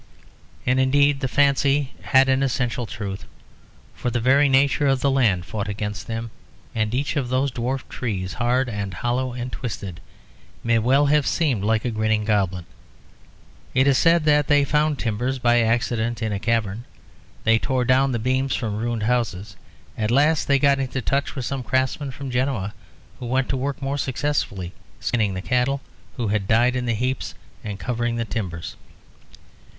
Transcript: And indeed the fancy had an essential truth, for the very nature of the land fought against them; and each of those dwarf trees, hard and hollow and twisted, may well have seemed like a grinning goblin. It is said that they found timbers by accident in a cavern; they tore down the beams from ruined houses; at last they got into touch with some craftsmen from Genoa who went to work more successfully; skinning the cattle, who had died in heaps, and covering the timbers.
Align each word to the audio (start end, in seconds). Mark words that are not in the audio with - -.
And 0.65 0.79
indeed 0.79 1.19
the 1.19 1.27
fancy 1.27 1.93
had 2.01 2.27
an 2.27 2.41
essential 2.41 2.87
truth, 2.87 3.25
for 3.93 4.09
the 4.09 4.19
very 4.19 4.49
nature 4.49 4.87
of 4.87 5.01
the 5.01 5.11
land 5.11 5.45
fought 5.45 5.67
against 5.67 6.07
them; 6.07 6.31
and 6.73 6.95
each 6.95 7.15
of 7.15 7.29
those 7.29 7.51
dwarf 7.51 7.87
trees, 7.87 8.33
hard 8.41 8.67
and 8.67 8.95
hollow 8.95 9.33
and 9.33 9.51
twisted, 9.51 9.99
may 10.63 10.79
well 10.79 11.05
have 11.05 11.27
seemed 11.27 11.63
like 11.63 11.85
a 11.85 11.91
grinning 11.91 12.25
goblin. 12.25 12.65
It 13.75 13.85
is 13.85 13.95
said 13.99 14.25
that 14.25 14.47
they 14.47 14.63
found 14.65 14.97
timbers 14.97 15.37
by 15.37 15.61
accident 15.61 16.23
in 16.23 16.33
a 16.33 16.39
cavern; 16.39 16.85
they 17.43 17.59
tore 17.59 17.85
down 17.85 18.11
the 18.11 18.17
beams 18.17 18.55
from 18.55 18.77
ruined 18.77 19.03
houses; 19.03 19.55
at 19.95 20.09
last 20.09 20.47
they 20.47 20.57
got 20.57 20.79
into 20.79 20.99
touch 21.03 21.35
with 21.35 21.45
some 21.45 21.61
craftsmen 21.61 22.09
from 22.09 22.31
Genoa 22.31 22.73
who 23.19 23.27
went 23.27 23.49
to 23.49 23.55
work 23.55 23.79
more 23.83 23.99
successfully; 23.99 24.73
skinning 24.99 25.35
the 25.35 25.41
cattle, 25.43 25.79
who 26.17 26.29
had 26.29 26.47
died 26.47 26.75
in 26.75 26.87
heaps, 26.87 27.35
and 27.63 27.77
covering 27.77 28.15
the 28.15 28.25
timbers. 28.25 28.75